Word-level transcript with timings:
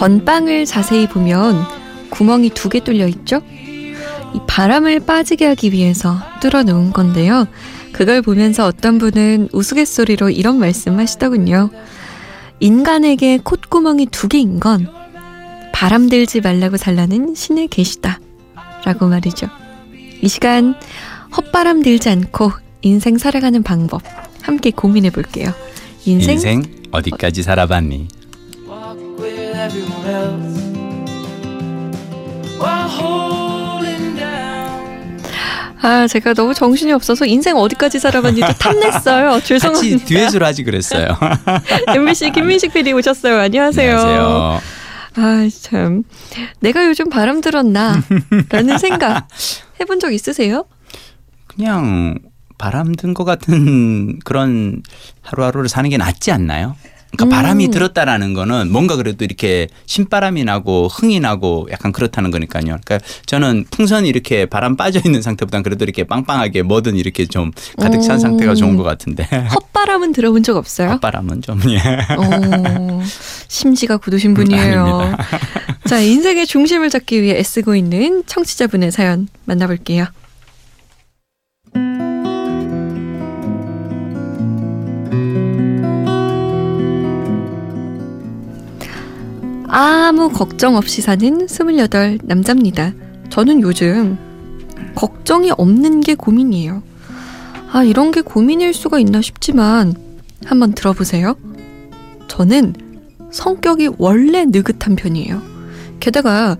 건빵을 0.00 0.64
자세히 0.64 1.06
보면 1.06 1.62
구멍이 2.08 2.50
두 2.50 2.70
개 2.70 2.80
뚫려 2.80 3.06
있죠? 3.08 3.42
이 4.32 4.40
바람을 4.46 5.00
빠지게 5.00 5.44
하기 5.48 5.72
위해서 5.72 6.16
뚫어 6.40 6.62
놓은 6.62 6.92
건데요. 6.94 7.46
그걸 7.92 8.22
보면서 8.22 8.64
어떤 8.64 8.96
분은 8.98 9.50
우스갯소리로 9.52 10.30
이런 10.30 10.58
말씀 10.58 10.98
하시더군요. 10.98 11.68
인간에게 12.60 13.40
콧구멍이 13.44 14.06
두 14.06 14.28
개인 14.28 14.58
건 14.58 14.88
바람 15.74 16.08
들지 16.08 16.40
말라고 16.40 16.78
살라는 16.78 17.34
신의 17.34 17.68
계시다. 17.68 18.20
라고 18.86 19.06
말이죠. 19.06 19.48
이 20.22 20.28
시간 20.28 20.76
헛바람 21.36 21.82
들지 21.82 22.08
않고 22.08 22.52
인생 22.80 23.18
살아가는 23.18 23.62
방법 23.62 24.00
함께 24.40 24.70
고민해 24.70 25.10
볼게요. 25.10 25.52
인생, 26.06 26.34
인생 26.34 26.62
어디까지 26.90 27.42
살아봤니? 27.42 28.19
아, 35.82 36.06
제가 36.06 36.34
너무 36.34 36.52
정신이 36.52 36.92
없어서 36.92 37.24
인생 37.24 37.56
어디까지 37.56 37.98
살아봤는지 38.00 38.58
탐냈어요. 38.58 39.40
죄송합니다. 39.44 39.98
같이 39.98 40.04
듀엣으로 40.14 40.44
하지 40.44 40.62
그랬어요. 40.62 41.16
MBC 41.88 42.32
김민식 42.32 42.72
PD 42.74 42.92
오셨어요. 42.92 43.38
안녕하세요. 43.40 43.98
안녕하세요. 43.98 44.60
아, 45.16 45.48
참. 45.62 46.04
내가 46.60 46.84
요즘 46.86 47.08
바람 47.08 47.40
들었나? 47.40 48.02
라는 48.50 48.76
생각 48.78 49.26
해본 49.80 50.00
적 50.00 50.12
있으세요? 50.12 50.66
그냥 51.46 52.18
바람 52.58 52.94
든 52.94 53.14
것 53.14 53.24
같은 53.24 54.18
그런 54.20 54.82
하루하루를 55.22 55.70
사는 55.70 55.88
게 55.88 55.96
낫지 55.96 56.30
않나요? 56.30 56.76
그러니까 57.12 57.24
음. 57.24 57.28
바람이 57.28 57.70
들었다라는 57.70 58.34
거는 58.34 58.70
뭔가 58.70 58.96
그래도 58.96 59.24
이렇게 59.24 59.68
신바람이 59.86 60.44
나고 60.44 60.88
흥이 60.88 61.20
나고 61.20 61.68
약간 61.70 61.92
그렇다는 61.92 62.30
거니까요. 62.30 62.62
그러니까 62.64 63.00
저는 63.26 63.66
풍선이 63.70 64.08
이렇게 64.08 64.46
바람 64.46 64.76
빠져 64.76 65.00
있는 65.04 65.20
상태보다는 65.22 65.62
그래도 65.62 65.84
이렇게 65.84 66.04
빵빵하게 66.04 66.62
뭐든 66.62 66.96
이렇게 66.96 67.26
좀 67.26 67.50
가득 67.78 68.00
찬 68.02 68.16
오. 68.16 68.18
상태가 68.18 68.54
좋은 68.54 68.76
것 68.76 68.82
같은데. 68.84 69.24
헛바람은 69.54 70.12
들어본 70.12 70.42
적 70.42 70.56
없어요? 70.56 70.90
헛바람은 70.90 71.42
좀 71.42 71.60
예. 71.68 71.78
오, 72.16 73.02
심지가 73.48 73.96
굳으신 73.96 74.34
분이에요. 74.34 75.16
자, 75.86 76.00
인생의 76.00 76.46
중심을 76.46 76.90
잡기 76.90 77.22
위해 77.22 77.38
애쓰고 77.38 77.74
있는 77.74 78.22
청취자분의 78.26 78.92
사연 78.92 79.28
만나볼게요. 79.44 80.06
아무 89.72 90.30
걱정 90.30 90.76
없이 90.76 91.00
사는 91.00 91.48
28 91.48 92.18
남자입니다. 92.24 92.92
저는 93.28 93.60
요즘 93.62 94.18
걱정이 94.96 95.52
없는 95.52 96.00
게 96.00 96.14
고민이에요. 96.16 96.82
아, 97.72 97.84
이런 97.84 98.10
게 98.10 98.20
고민일 98.20 98.74
수가 98.74 98.98
있나 98.98 99.22
싶지만 99.22 99.94
한번 100.44 100.72
들어보세요. 100.72 101.36
저는 102.26 102.74
성격이 103.30 103.90
원래 103.98 104.44
느긋한 104.44 104.96
편이에요. 104.96 105.40
게다가 106.00 106.56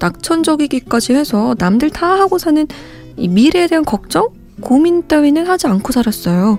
낙천적이기까지 0.00 1.12
해서 1.12 1.54
남들 1.58 1.90
다 1.90 2.18
하고 2.18 2.38
사는 2.38 2.66
이 3.16 3.28
미래에 3.28 3.66
대한 3.66 3.84
걱정? 3.84 4.30
고민 4.62 5.06
따위는 5.06 5.46
하지 5.46 5.66
않고 5.66 5.92
살았어요. 5.92 6.58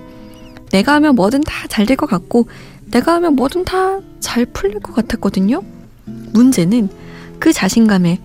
내가 0.70 0.94
하면 0.94 1.16
뭐든 1.16 1.40
다 1.40 1.66
잘 1.68 1.86
될 1.86 1.96
것 1.96 2.06
같고, 2.06 2.46
내가 2.92 3.14
하면 3.14 3.34
뭐든 3.34 3.64
다 3.64 4.00
잘 4.20 4.44
풀릴 4.46 4.80
것 4.80 4.94
같았거든요. 4.94 5.62
문제는 6.32 6.88
그 7.38 7.52
자신감에 7.52 8.20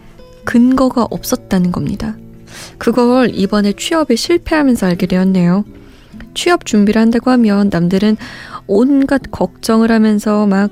근거가 0.46 1.08
없었다는 1.09 1.72
겁니다. 1.72 2.18
그걸 2.78 3.34
이번에 3.34 3.74
취업에 3.74 4.16
실패하면서 4.16 4.88
알게 4.88 5.06
되었네요. 5.08 5.66
취업 6.34 6.66
준비를 6.66 7.02
한다고 7.02 7.31
하면 7.31 7.69
남들은 7.72 8.18
온갖 8.68 9.22
걱정을 9.31 9.92
하면서 9.92 10.46
막 10.47 10.72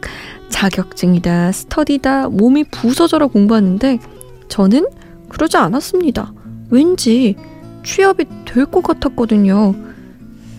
자격증이다, 0.50 1.52
스터디다, 1.52 2.30
몸이 2.30 2.66
부서져라 2.66 3.28
공부하는데 3.28 4.00
저는 4.48 4.88
그러지 5.30 5.58
않았습니다. 5.58 6.34
왠지 6.70 7.36
취업이 7.84 8.26
될 8.46 8.66
것 8.66 8.84
같았거든요. 8.84 9.76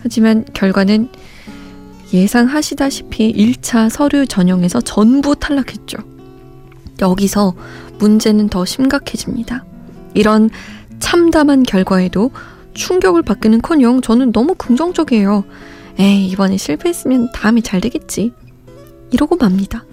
하지만 0.03 0.45
결과는 0.53 1.09
예상하시다시피 2.13 3.33
1차 3.33 3.89
서류 3.89 4.25
전형에서 4.25 4.81
전부 4.81 5.35
탈락했죠. 5.35 5.97
여기서 7.01 7.53
문제는 7.99 8.49
더 8.49 8.65
심각해집니다. 8.65 9.65
이런 10.13 10.49
참담한 10.99 11.63
결과에도 11.63 12.31
충격을 12.73 13.23
받기는 13.23 13.61
커녕 13.61 14.01
저는 14.01 14.31
너무 14.31 14.55
긍정적이에요. 14.55 15.43
에이, 15.99 16.27
이번에 16.29 16.57
실패했으면 16.57 17.31
다음에 17.33 17.61
잘 17.61 17.81
되겠지. 17.81 18.33
이러고 19.11 19.35
맙니다. 19.35 19.83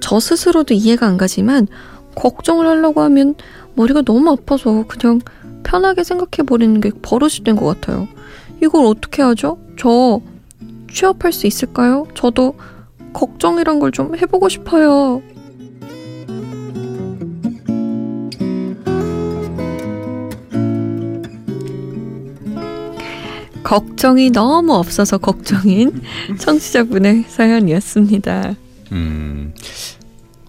저 0.00 0.20
스스로도 0.20 0.74
이해가 0.74 1.06
안 1.06 1.16
가지만 1.16 1.66
걱정을 2.14 2.66
하려고 2.66 3.00
하면 3.02 3.34
머리가 3.74 4.02
너무 4.02 4.30
아파서 4.30 4.84
그냥 4.86 5.20
편하게 5.64 6.04
생각해버리는 6.04 6.80
게 6.80 6.90
버릇이 7.02 7.42
된 7.44 7.56
것 7.56 7.64
같아요. 7.66 8.06
이걸 8.62 8.84
어떻게 8.86 9.22
하죠? 9.22 9.58
저 9.76 10.20
취업할 10.92 11.32
수 11.32 11.46
있을까요? 11.48 12.06
저도 12.14 12.54
걱정이란 13.12 13.80
걸 13.80 13.90
좀 13.90 14.14
해보고 14.16 14.48
싶어요. 14.48 15.22
걱정이 23.64 24.30
너무 24.30 24.74
없어서 24.74 25.18
걱정인 25.18 26.02
청취자분의 26.38 27.24
사연이었습니다. 27.28 28.54
음, 28.92 29.54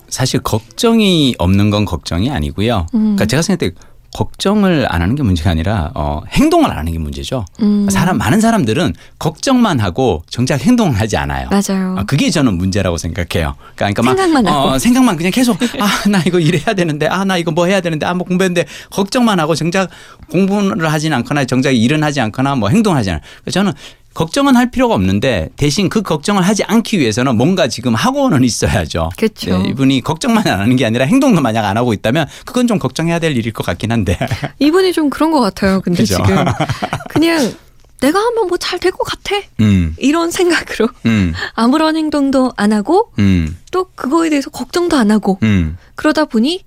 사실 0.09 0.39
걱정이 0.41 1.33
없는 1.39 1.71
건 1.71 1.85
걱정이 1.85 2.29
아니고요. 2.29 2.85
음. 2.93 2.99
그러니까 2.99 3.25
제가 3.25 3.41
생각할 3.41 3.69
때 3.69 3.75
걱정을 4.15 4.85
안 4.89 5.01
하는 5.01 5.15
게 5.15 5.23
문제가 5.23 5.49
아니라 5.49 5.91
어, 5.93 6.21
행동을 6.31 6.71
안 6.71 6.77
하는 6.77 6.91
게 6.93 6.97
문제죠. 6.97 7.43
음. 7.61 7.87
사람 7.89 8.17
많은 8.17 8.39
사람들은 8.39 8.93
걱정만 9.19 9.81
하고 9.81 10.23
정작 10.29 10.61
행동을 10.61 10.97
하지 10.97 11.17
않아요. 11.17 11.49
맞아요. 11.51 11.95
어, 11.99 12.03
그게 12.07 12.29
저는 12.29 12.57
문제라고 12.57 12.97
생각해요. 12.97 13.55
그러니까, 13.75 14.01
그러니까 14.01 14.03
생각만 14.03 14.43
막, 14.45 14.51
어, 14.51 14.79
생각만 14.79 15.17
그냥 15.17 15.31
계속 15.33 15.57
아 15.79 16.07
나 16.09 16.21
이거 16.25 16.39
일해야 16.39 16.73
되는데 16.75 17.07
아 17.07 17.25
나 17.25 17.35
이거 17.37 17.51
뭐 17.51 17.65
해야 17.65 17.81
되는데 17.81 18.05
아 18.05 18.13
뭐 18.15 18.25
공부했는데 18.25 18.65
걱정만 18.91 19.39
하고 19.41 19.53
정작 19.55 19.89
공부를 20.31 20.89
하지는 20.91 21.17
않거나 21.17 21.43
정작 21.45 21.71
일은 21.71 22.01
하지 22.01 22.21
않거나 22.21 22.55
뭐 22.55 22.69
행동하지 22.69 23.09
않아요. 23.09 23.21
저는 23.51 23.73
걱정은 24.15 24.55
할 24.55 24.71
필요가 24.71 24.95
없는데 24.95 25.49
대신 25.57 25.89
그 25.89 26.01
걱정을 26.01 26.41
하지 26.41 26.63
않기 26.63 26.97
위해서는 26.99 27.35
뭔가 27.37 27.67
지금 27.67 27.93
하고는 27.93 28.43
있어야죠. 28.43 29.09
그렇죠. 29.17 29.57
네, 29.61 29.69
이분이 29.69 30.01
걱정만 30.01 30.47
안 30.47 30.61
하는 30.61 30.75
게 30.77 30.85
아니라 30.85 31.05
행동도 31.05 31.41
만약 31.41 31.65
안 31.65 31.77
하고 31.77 31.93
있다면 31.93 32.25
그건 32.45 32.65
좀 32.65 32.79
걱정해야 32.79 33.19
될 33.19 33.35
일일 33.37 33.51
것 33.53 33.65
같긴 33.65 33.91
한데. 33.91 34.17
이분이 34.59 34.93
좀 34.93 35.09
그런 35.09 35.31
것 35.31 35.41
같아요. 35.41 35.81
근데 35.81 36.01
그죠? 36.03 36.15
지금 36.25 36.43
그냥 37.09 37.53
내가 37.99 38.19
하면 38.19 38.47
뭐 38.47 38.57
잘 38.57 38.79
될 38.79 38.91
것 38.91 39.03
같아. 39.03 39.35
음. 39.59 39.95
이런 39.99 40.31
생각으로 40.31 40.87
음. 41.05 41.33
아무런 41.53 41.97
행동도 41.97 42.53
안 42.55 42.71
하고 42.71 43.11
음. 43.19 43.57
또 43.71 43.89
그거에 43.95 44.29
대해서 44.29 44.49
걱정도 44.49 44.95
안 44.95 45.11
하고 45.11 45.39
음. 45.43 45.77
그러다 45.95 46.23
보니 46.25 46.63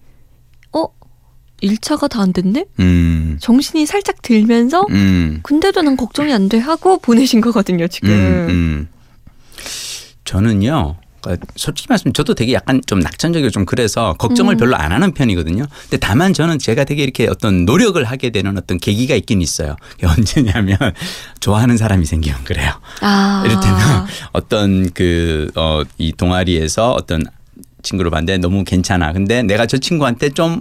1차가 1.62 2.08
다 2.08 2.22
안 2.22 2.32
됐네? 2.32 2.64
음. 2.80 3.36
정신이 3.40 3.86
살짝 3.86 4.22
들면서 4.22 4.84
음. 4.90 5.40
근데도 5.42 5.82
난 5.82 5.96
걱정이 5.96 6.32
안 6.32 6.48
돼 6.48 6.58
하고 6.58 6.98
보내신 6.98 7.40
거거든요, 7.40 7.86
지금. 7.88 8.10
음, 8.10 8.46
음. 8.48 8.88
저는요. 10.24 10.96
그러니까 11.20 11.46
솔직히 11.56 11.86
말씀 11.88 12.12
저도 12.12 12.34
되게 12.34 12.52
약간 12.52 12.80
좀 12.86 13.00
낙천적이고 13.00 13.50
좀 13.50 13.64
그래서 13.64 14.14
걱정을 14.18 14.54
음. 14.54 14.56
별로 14.58 14.76
안 14.76 14.92
하는 14.92 15.12
편이거든요. 15.12 15.66
근데 15.82 15.96
다만 15.96 16.32
저는 16.32 16.58
제가 16.60 16.84
되게 16.84 17.02
이렇게 17.02 17.26
어떤 17.28 17.64
노력을 17.64 18.02
하게 18.04 18.30
되는 18.30 18.56
어떤 18.56 18.78
계기가 18.78 19.14
있긴 19.16 19.42
있어요. 19.42 19.74
언제냐면 20.04 20.78
좋아하는 21.40 21.76
사람이 21.76 22.04
생기면 22.06 22.44
그래요. 22.44 22.72
아. 23.00 23.42
이를테면 23.44 24.06
어떤 24.32 24.90
그, 24.92 25.50
어, 25.56 25.82
이 25.98 26.12
동아리에서 26.12 26.92
어떤 26.92 27.24
친구를 27.82 28.10
봤는데 28.10 28.38
너무 28.38 28.62
괜찮아. 28.64 29.12
근데 29.12 29.42
내가 29.42 29.66
저 29.66 29.76
친구한테 29.78 30.30
좀 30.30 30.60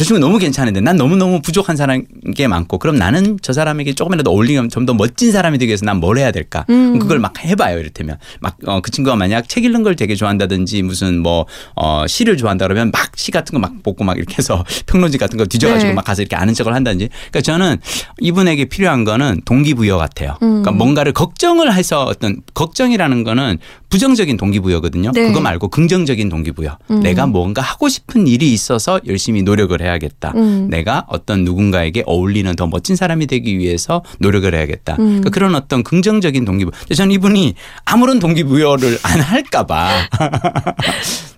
저 0.00 0.04
친구 0.04 0.18
너무 0.18 0.38
괜찮은데 0.38 0.80
난 0.80 0.96
너무너무 0.96 1.42
부족한 1.42 1.76
사람 1.76 2.04
게 2.34 2.48
많고 2.48 2.78
그럼 2.78 2.96
나는 2.96 3.38
저 3.42 3.52
사람에게 3.52 3.92
조금이라도 3.94 4.30
어울리면 4.30 4.70
좀 4.70 4.86
더 4.86 4.94
멋진 4.94 5.30
사람이 5.30 5.58
되기 5.58 5.68
위해서 5.68 5.84
난 5.84 6.00
뭘 6.00 6.16
해야 6.16 6.30
될까? 6.30 6.64
음. 6.70 6.98
그걸 6.98 7.18
막 7.18 7.34
해봐요. 7.44 7.78
이를테면 7.78 8.16
막 8.40 8.56
그 8.82 8.90
친구가 8.90 9.14
만약 9.16 9.46
책 9.46 9.66
읽는 9.66 9.82
걸 9.82 9.96
되게 9.96 10.14
좋아한다든지 10.14 10.82
무슨 10.82 11.20
뭐 11.20 11.44
어, 11.76 12.06
시를 12.06 12.38
좋아한다 12.38 12.66
그러면 12.66 12.90
막 12.90 13.10
시 13.14 13.30
같은 13.30 13.52
거 13.52 13.58
막 13.60 13.82
뽑고 13.82 14.02
막 14.04 14.16
이렇게 14.16 14.36
해서 14.38 14.64
평론지 14.86 15.18
같은 15.18 15.36
거 15.36 15.44
뒤져가지고 15.44 15.90
네. 15.90 15.94
막 15.94 16.02
가서 16.06 16.22
이렇게 16.22 16.34
아는 16.36 16.54
척을 16.54 16.72
한다든지. 16.74 17.10
그러니까 17.30 17.42
저는 17.42 17.76
이분에게 18.20 18.64
필요한 18.64 19.04
거는 19.04 19.42
동기부여 19.44 19.98
같아요. 19.98 20.36
그러니까 20.38 20.70
음. 20.70 20.78
뭔가를 20.78 21.12
걱정을 21.12 21.74
해서 21.74 22.04
어떤 22.04 22.40
걱정이라는 22.54 23.22
거는 23.24 23.58
부정적인 23.90 24.38
동기부여거든요. 24.38 25.10
네. 25.12 25.26
그거 25.28 25.40
말고 25.42 25.68
긍정적인 25.68 26.30
동기부여. 26.30 26.78
음. 26.92 27.00
내가 27.00 27.26
뭔가 27.26 27.60
하고 27.60 27.90
싶은 27.90 28.26
일이 28.26 28.52
있어서 28.54 29.00
열심히 29.06 29.42
노력을 29.42 29.78
해야 29.82 29.89
겠다. 29.98 30.32
음. 30.36 30.68
내가 30.70 31.04
어떤 31.08 31.44
누군가에게 31.44 32.02
어울리는 32.06 32.54
더 32.56 32.66
멋진 32.66 32.96
사람이 32.96 33.26
되기 33.26 33.58
위해서 33.58 34.02
노력을 34.18 34.52
해야겠다. 34.54 34.94
음. 34.94 35.06
그러니까 35.06 35.30
그런 35.30 35.54
어떤 35.54 35.82
긍정적인 35.82 36.44
동기부여. 36.44 36.72
근데 36.78 36.94
저는 36.94 37.12
이분이 37.12 37.54
아무런 37.84 38.18
동기부여를 38.18 38.98
안 39.04 39.20
할까봐. 39.20 39.90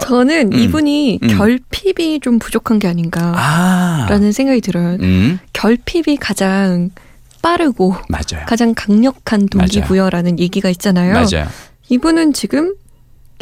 저는 0.00 0.52
음. 0.54 0.58
이분이 0.58 1.20
음. 1.22 1.28
결핍이 1.36 2.20
좀 2.20 2.38
부족한 2.38 2.78
게 2.78 2.88
아닌가라는 2.88 3.36
아. 4.28 4.32
생각이 4.32 4.60
들어요. 4.62 4.96
음, 5.00 5.38
결핍이 5.52 6.16
가장 6.18 6.90
빠르고 7.42 7.96
맞아요. 8.08 8.46
가장 8.46 8.72
강력한 8.74 9.48
동기부여라는 9.48 10.38
얘기가 10.38 10.70
있잖아요. 10.70 11.12
맞아요. 11.12 11.46
이분은 11.88 12.32
지금 12.32 12.74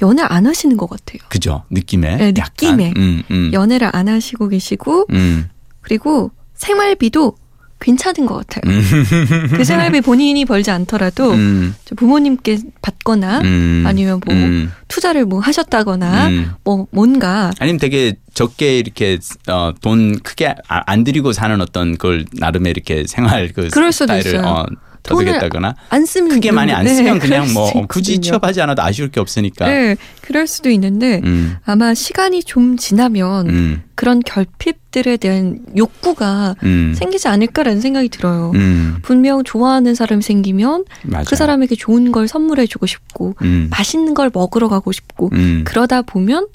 연애 0.02 0.22
안 0.22 0.46
하시는 0.46 0.76
것 0.76 0.88
같아요. 0.88 1.18
그죠. 1.28 1.64
느낌에. 1.70 2.16
네. 2.16 2.32
느낌에. 2.32 2.92
음, 2.96 3.22
음. 3.30 3.50
연애를 3.52 3.90
안 3.92 4.08
하시고 4.08 4.48
계시고 4.48 5.06
음. 5.10 5.48
그리고 5.80 6.30
생활비도 6.54 7.36
괜찮은 7.80 8.26
것 8.26 8.46
같아요. 8.46 8.70
음. 8.70 8.82
그 9.56 9.64
생활비 9.64 10.02
본인이 10.02 10.44
벌지 10.44 10.70
않더라도 10.70 11.32
음. 11.32 11.74
저 11.86 11.94
부모님께 11.94 12.58
받거나 12.82 13.40
음. 13.40 13.84
아니면 13.86 14.20
뭐 14.26 14.34
음. 14.34 14.70
투자를 14.88 15.24
뭐 15.24 15.40
하셨다거나 15.40 16.28
음. 16.28 16.52
뭐 16.62 16.86
뭔가 16.90 17.50
아니면 17.58 17.78
되게 17.78 18.16
적게 18.34 18.78
이렇게 18.78 19.18
어, 19.48 19.72
돈 19.80 20.18
크게 20.20 20.54
아- 20.68 20.82
안 20.86 21.04
들이고 21.04 21.32
사는 21.32 21.58
어떤 21.60 21.92
그걸 21.92 22.26
나름의 22.34 22.70
이렇게 22.70 23.04
생활 23.06 23.50
그 23.54 23.68
그럴 23.68 23.92
수도 23.92 24.12
스타일을 24.18 24.40
있어요. 24.40 24.46
어, 24.46 24.66
터득했다거나 25.02 25.74
안 25.88 26.06
쓰면 26.06 26.30
크게 26.30 26.52
많이 26.52 26.72
안 26.72 26.84
네, 26.84 26.94
쓰면 26.94 27.18
그냥 27.18 27.42
그럴 27.42 27.54
뭐 27.54 27.86
굳이 27.86 28.12
있거든요. 28.12 28.30
취업하지 28.30 28.60
않아도 28.62 28.82
아쉬울 28.82 29.10
게 29.10 29.20
없으니까. 29.20 29.66
네, 29.66 29.96
그럴 30.20 30.46
수도 30.46 30.70
있는데 30.70 31.20
음. 31.24 31.56
아마 31.64 31.94
시간이 31.94 32.44
좀 32.44 32.76
지나면 32.76 33.48
음. 33.48 33.82
그런 33.94 34.20
결핍들에 34.20 35.16
대한 35.18 35.60
욕구가 35.76 36.56
음. 36.62 36.94
생기지 36.96 37.28
않을까라는 37.28 37.80
생각이 37.80 38.08
들어요. 38.08 38.52
음. 38.54 38.98
분명 39.02 39.44
좋아하는 39.44 39.94
사람이 39.94 40.22
생기면 40.22 40.84
맞아요. 41.02 41.24
그 41.26 41.36
사람에게 41.36 41.76
좋은 41.76 42.12
걸 42.12 42.28
선물해주고 42.28 42.86
싶고 42.86 43.34
음. 43.42 43.68
맛있는 43.70 44.14
걸 44.14 44.30
먹으러 44.32 44.68
가고 44.68 44.92
싶고 44.92 45.30
음. 45.32 45.64
그러다 45.66 46.02
보면 46.02 46.46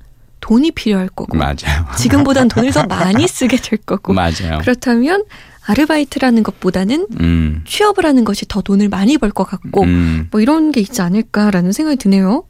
돈이 0.46 0.72
필요할 0.72 1.10
거고 1.10 1.36
맞아요. 1.38 1.88
지금보단 1.98 2.50
돈을 2.50 2.72
더 2.72 2.84
많이 2.88 3.28
쓰게 3.28 3.58
될 3.58 3.80
거고 3.80 4.14
맞아요. 4.14 4.60
그렇다면 4.62 5.24
아르바이트라는 5.66 6.44
것보다는 6.44 7.08
음. 7.20 7.64
취업을 7.66 8.06
하는 8.06 8.24
것이 8.24 8.46
더 8.48 8.62
돈을 8.62 8.88
많이 8.90 9.18
벌 9.18 9.32
것 9.32 9.44
같고 9.46 9.82
음. 9.82 10.28
뭐 10.30 10.42
이런 10.42 10.72
게 10.72 10.82
있지 10.82 11.02
않을까라는 11.02 11.72
생각이 11.72 11.98
드네요. 11.98 12.44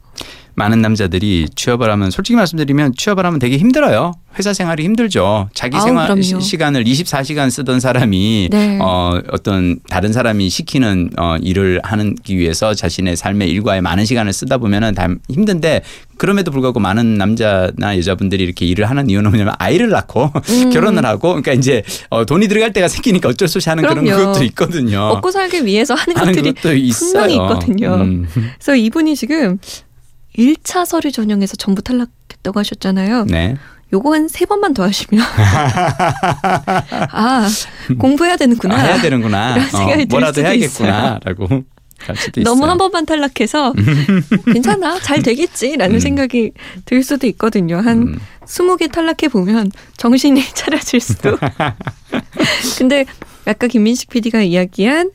많은 0.56 0.80
남자들이 0.80 1.48
취업을 1.54 1.90
하면 1.90 2.10
솔직히 2.10 2.34
말씀드리면 2.36 2.94
취업을 2.96 3.24
하면 3.26 3.38
되게 3.38 3.58
힘들어요. 3.58 4.12
회사 4.38 4.52
생활이 4.52 4.84
힘들죠. 4.84 5.48
자기 5.54 5.76
아우, 5.76 5.84
생활 5.84 6.06
그럼요. 6.06 6.22
시- 6.22 6.40
시간을 6.40 6.84
24시간 6.84 7.50
쓰던 7.50 7.80
사람이 7.80 8.48
네. 8.50 8.78
어 8.82 9.20
어떤 9.32 9.78
다른 9.88 10.12
사람이 10.12 10.48
시키는 10.50 11.10
어 11.18 11.36
일을 11.40 11.80
하기 11.82 12.36
위해서 12.36 12.74
자신의 12.74 13.16
삶의 13.16 13.48
일과에 13.50 13.80
많은 13.80 14.04
시간을 14.04 14.32
쓰다 14.34 14.58
보면은 14.58 14.94
다 14.94 15.08
힘든데 15.30 15.82
그럼에도 16.18 16.50
불구하고 16.50 16.80
많은 16.80 17.14
남자나 17.16 17.96
여자분들이 17.96 18.42
이렇게 18.44 18.64
일을 18.66 18.88
하는 18.90 19.08
이유는 19.10 19.30
뭐냐면 19.30 19.54
아이를 19.58 19.88
낳고 19.90 20.30
음. 20.34 20.70
결혼을 20.72 21.04
하고 21.06 21.28
그러니까 21.28 21.52
이제 21.52 21.82
어 22.10 22.24
돈이 22.26 22.48
들어갈 22.48 22.72
때가 22.74 22.88
생기니까 22.88 23.28
어쩔 23.30 23.48
수 23.48 23.58
없이 23.58 23.68
하는 23.70 23.84
그런 23.86 24.04
그럼요. 24.04 24.32
것도 24.32 24.44
있거든요. 24.44 24.98
먹고 25.08 25.30
살기 25.30 25.64
위해서 25.64 25.94
하는 25.94 26.16
하는 26.16 26.34
것들이. 26.42 26.90
분명히 26.90 27.34
있거든요. 27.34 27.94
음. 27.96 28.26
그래서 28.58 28.76
이분이 28.76 29.16
지금 29.16 29.58
1차 30.38 30.84
서류 30.86 31.10
전형에서 31.12 31.56
전부 31.56 31.82
탈락했다고 31.82 32.58
하셨잖아요. 32.60 33.24
네. 33.24 33.56
요거 33.92 34.12
한 34.14 34.28
세 34.28 34.44
번만 34.46 34.74
더 34.74 34.82
하시면 34.84 35.24
아 37.12 37.48
공부해야 37.98 38.36
되는구나. 38.36 38.74
아, 38.74 38.78
해야 38.78 39.00
되는구나. 39.00 39.54
들 39.70 40.06
뭐라도 40.06 40.40
해야겠구나라고 40.42 41.44
있어요. 41.44 41.62
너무 42.44 42.66
한 42.66 42.78
번만 42.78 43.06
탈락해서 43.06 43.72
괜찮아 44.52 44.98
잘 45.00 45.22
되겠지라는 45.22 45.94
음. 45.96 46.00
생각이 46.00 46.50
들 46.84 47.02
수도 47.02 47.26
있거든요. 47.28 47.76
한 47.78 47.98
음. 48.02 48.18
20개 48.44 48.90
탈락해 48.92 49.28
보면 49.28 49.70
정신이 49.96 50.42
차려질 50.54 51.00
수도. 51.00 51.38
근데 52.78 53.04
아까 53.44 53.66
김민식 53.68 54.10
PD가 54.10 54.42
이야기한 54.42 55.10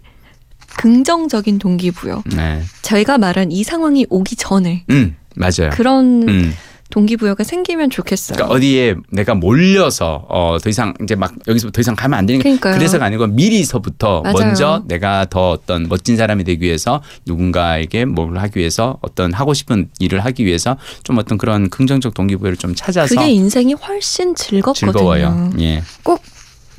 긍정적인 0.78 1.60
동기부여. 1.60 2.24
네. 2.36 2.62
저희가 2.82 3.18
말한 3.18 3.52
이 3.52 3.64
상황이 3.64 4.06
오기 4.10 4.36
전에 4.36 4.84
음, 4.90 5.16
맞아요. 5.36 5.70
그런 5.72 6.28
음. 6.28 6.54
동기부여가 6.92 7.46
생기면 7.46 7.90
좋겠어요. 7.90 8.36
그러니까 8.36 8.54
어디에 8.54 8.96
내가 9.12 9.34
몰려서 9.34 10.26
어, 10.28 10.58
더 10.62 10.70
이상 10.70 10.94
이제 11.02 11.16
막 11.16 11.34
여기서 11.48 11.72
더 11.72 11.80
이상 11.80 11.96
가면 11.96 12.20
안 12.20 12.26
되니까 12.26 12.44
그러니까요. 12.44 12.76
그래서가 12.76 13.06
아니고 13.06 13.28
미리서부터 13.28 14.22
맞아요. 14.22 14.38
먼저 14.38 14.84
내가 14.88 15.26
더 15.30 15.52
어떤 15.52 15.88
멋진 15.88 16.18
사람이 16.18 16.44
되기 16.44 16.66
위해서 16.66 17.02
누군가에게 17.26 18.04
뭘 18.04 18.38
하기 18.38 18.60
위해서 18.60 18.98
어떤 19.02 19.32
하고 19.34 19.54
싶은 19.54 19.90
일을 20.00 20.20
하기 20.26 20.46
위해서 20.46 20.76
좀 21.04 21.18
어떤 21.18 21.38
그런 21.38 21.70
긍정적 21.70 22.14
동기부여를 22.14 22.58
좀 22.58 22.76
찾아서 22.76 23.16
그게 23.16 23.30
인생이 23.32 23.74
훨씬 23.74 24.36
즐겁거든요. 24.36 24.92
즐거워요. 24.92 25.52
예, 25.60 25.82
꼭 26.04 26.22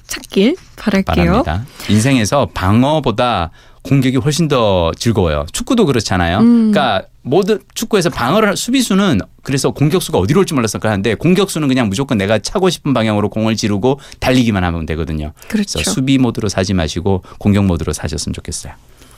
찾길 0.06 0.56
바랄게요. 0.76 1.42
바랍니다. 1.42 1.64
인생에서 1.88 2.50
방어보다 2.52 3.50
공격이 3.82 4.16
훨씬 4.18 4.48
더 4.48 4.92
즐거워요. 4.96 5.46
축구도 5.52 5.86
그렇잖아요. 5.86 6.38
음. 6.38 6.70
그러니까 6.72 7.06
모든 7.22 7.58
축구에서 7.74 8.10
방어를 8.10 8.48
할- 8.50 8.56
수비수는 8.56 9.20
그래서 9.42 9.70
공격수가 9.72 10.18
어디로 10.18 10.40
올지 10.40 10.54
몰라서 10.54 10.78
그러는데 10.78 11.14
공격수는 11.14 11.66
그냥 11.68 11.88
무조건 11.88 12.16
내가 12.18 12.38
차고 12.38 12.70
싶은 12.70 12.94
방향으로 12.94 13.28
공을 13.28 13.56
지르고 13.56 13.98
달리기만 14.20 14.62
하면 14.64 14.86
되거든요. 14.86 15.32
그렇죠. 15.48 15.74
그래서 15.78 15.90
수비 15.92 16.18
모드로 16.18 16.48
사지 16.48 16.74
마시고 16.74 17.22
공격 17.38 17.64
모드로 17.64 17.92
사셨으면 17.92 18.32
좋겠어요. 18.34 18.72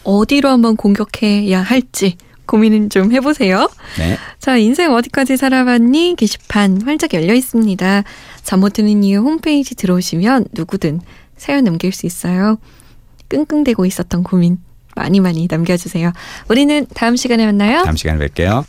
어디로 0.04 0.48
한번 0.48 0.76
공격해야 0.76 1.62
할지 1.62 2.16
고민은 2.46 2.90
좀 2.90 3.10
해보세요. 3.12 3.70
네. 3.98 4.18
자, 4.38 4.58
인생 4.58 4.92
어디까지 4.92 5.38
살아봤니? 5.38 6.14
게시판 6.18 6.82
활짝 6.82 7.14
열려 7.14 7.32
있습니다. 7.32 8.04
잠 8.42 8.60
못 8.60 8.74
드는 8.74 9.02
이유 9.02 9.20
홈페이지 9.20 9.74
들어오시면 9.74 10.48
누구든 10.52 11.00
사연 11.38 11.64
남길 11.64 11.92
수 11.92 12.04
있어요. 12.04 12.58
끙끙대고 13.28 13.86
있었던 13.86 14.22
고민 14.22 14.58
많이 14.96 15.20
많이 15.20 15.48
남겨주세요. 15.50 16.12
우리는 16.48 16.86
다음 16.94 17.16
시간에 17.16 17.44
만나요. 17.46 17.82
다음 17.82 17.96
시간에 17.96 18.26
뵐게요. 18.26 18.64